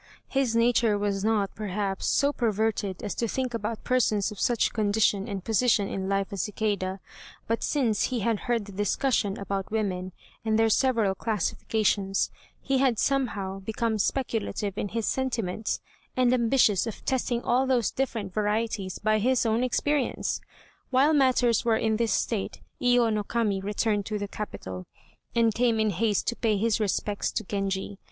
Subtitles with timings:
[0.29, 5.27] His nature was not, perhaps, so perverted as to think about persons of such condition
[5.27, 6.99] and position in life as Cicada;
[7.47, 10.11] but since he had heard the discussion about women,
[10.43, 12.31] and their several classifications,
[12.63, 15.79] he had somehow become speculative in his sentiments,
[16.17, 20.41] and ambitious of testing all those different varieties by his own experience.
[20.89, 24.87] While matters were in this state Iyo no Kami returned to the capital,
[25.35, 27.99] and came in haste to pay his respects to Genji.